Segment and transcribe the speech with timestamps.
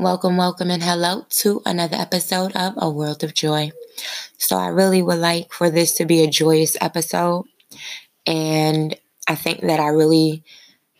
[0.00, 3.70] Welcome, welcome, and hello to another episode of A World of Joy.
[4.38, 7.44] So, I really would like for this to be a joyous episode.
[8.26, 10.42] And I think that I really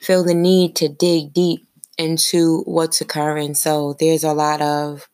[0.02, 1.66] feel the need to dig deep
[1.96, 3.54] into what's occurring.
[3.54, 5.08] So, there's a lot of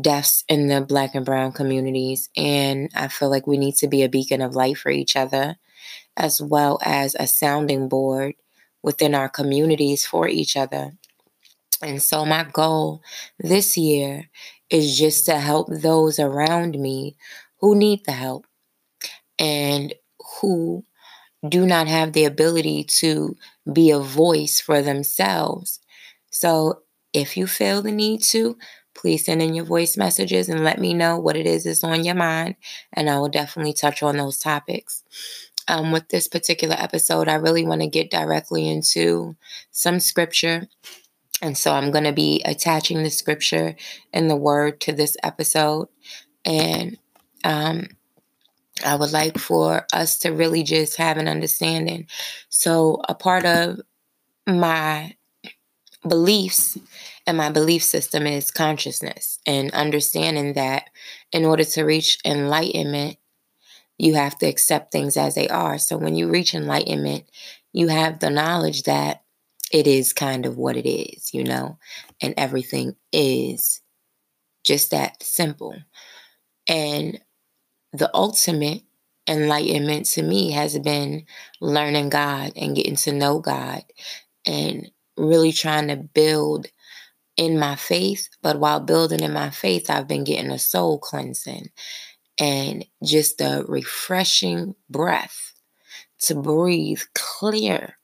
[0.00, 2.30] deaths in the black and brown communities.
[2.36, 5.54] And I feel like we need to be a beacon of light for each other,
[6.16, 8.34] as well as a sounding board
[8.82, 10.94] within our communities for each other.
[11.82, 13.02] And so, my goal
[13.38, 14.28] this year
[14.70, 17.16] is just to help those around me
[17.60, 18.46] who need the help
[19.38, 19.94] and
[20.40, 20.84] who
[21.48, 23.36] do not have the ability to
[23.72, 25.80] be a voice for themselves.
[26.30, 28.58] So, if you feel the need to,
[28.94, 32.04] please send in your voice messages and let me know what it is that's on
[32.04, 32.56] your mind,
[32.92, 35.04] and I will definitely touch on those topics.
[35.68, 39.36] Um, with this particular episode, I really want to get directly into
[39.70, 40.68] some scripture
[41.42, 43.74] and so I'm going to be attaching the scripture
[44.12, 45.88] and the word to this episode.
[46.44, 46.96] And
[47.42, 47.88] um,
[48.84, 52.06] I would like for us to really just have an understanding.
[52.48, 53.80] So, a part of
[54.46, 55.16] my
[56.08, 56.78] beliefs
[57.26, 60.90] and my belief system is consciousness and understanding that
[61.32, 63.18] in order to reach enlightenment,
[63.98, 65.76] you have to accept things as they are.
[65.78, 67.24] So, when you reach enlightenment,
[67.72, 69.22] you have the knowledge that
[69.72, 71.78] it is kind of what it is, you know,
[72.20, 73.80] and everything is
[74.64, 75.74] just that simple.
[76.68, 77.20] And
[77.92, 78.82] the ultimate
[79.28, 81.24] enlightenment to me has been
[81.60, 83.82] learning God and getting to know God
[84.46, 86.66] and really trying to build
[87.36, 88.28] in my faith.
[88.42, 91.70] But while building in my faith, I've been getting a soul cleansing
[92.38, 95.54] and just a refreshing breath
[96.20, 97.96] to breathe clear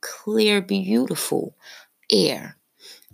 [0.00, 1.56] clear, beautiful
[2.10, 2.56] air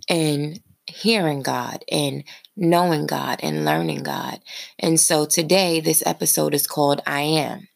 [0.09, 2.23] and hearing God and
[2.55, 4.39] knowing God and learning God.
[4.79, 7.67] And so today, this episode is called I Am.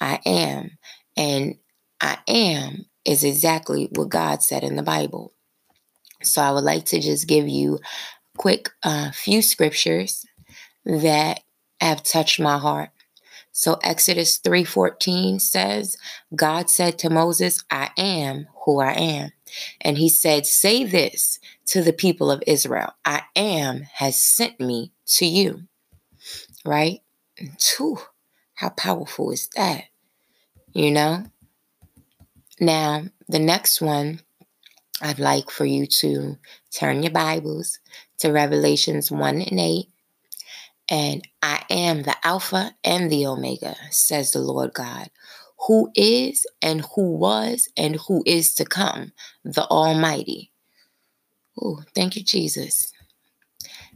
[0.00, 0.78] I Am.
[1.16, 1.56] And
[2.00, 5.32] I Am is exactly what God said in the Bible.
[6.22, 7.78] So I would like to just give you
[8.36, 10.24] quick uh, few scriptures
[10.84, 11.40] that
[11.80, 12.90] have touched my heart.
[13.52, 15.96] So Exodus 3:14 says,
[16.34, 19.32] God said to Moses, I am who I am.
[19.80, 24.92] And he said, Say this to the people of Israel I am has sent me
[25.06, 25.64] to you.
[26.64, 27.00] Right?
[27.38, 27.98] And two,
[28.54, 29.84] how powerful is that?
[30.72, 31.24] You know?
[32.58, 34.20] Now, the next one,
[35.00, 36.38] I'd like for you to
[36.70, 37.78] turn your Bibles
[38.18, 39.91] to Revelations 1 and 8.
[40.92, 45.08] And I am the Alpha and the Omega, says the Lord God,
[45.66, 50.52] who is and who was and who is to come, the Almighty.
[51.58, 52.92] Oh, thank you, Jesus.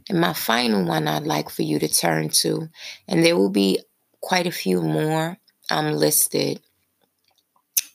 [0.09, 2.67] And my final one I'd like for you to turn to,
[3.07, 3.79] and there will be
[4.19, 5.37] quite a few more
[5.69, 6.61] um, listed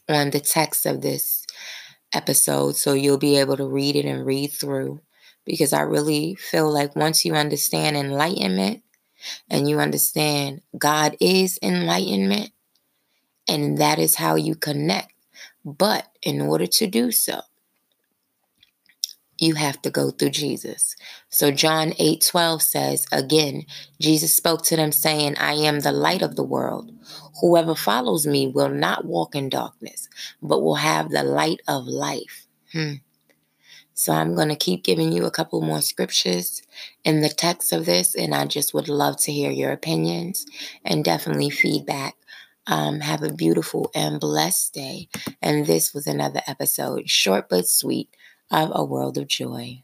[0.08, 1.44] on the text of this
[2.12, 5.00] episode, so you'll be able to read it and read through.
[5.44, 8.84] Because I really feel like once you understand enlightenment,
[9.48, 12.50] and you understand God is enlightenment,
[13.48, 15.12] and that is how you connect.
[15.64, 17.42] But in order to do so,
[19.38, 20.94] you have to go through Jesus.
[21.28, 23.64] So John 8 12 says, Again,
[24.00, 26.92] Jesus spoke to them, saying, I am the light of the world.
[27.40, 30.08] Whoever follows me will not walk in darkness,
[30.40, 32.46] but will have the light of life.
[32.72, 32.94] Hmm.
[33.94, 36.62] So I'm going to keep giving you a couple more scriptures
[37.04, 40.46] in the text of this, and I just would love to hear your opinions
[40.84, 42.16] and definitely feedback.
[42.68, 45.08] Um, have a beautiful and blessed day.
[45.42, 48.08] And this was another episode, short but sweet,
[48.52, 49.82] of A World of Joy.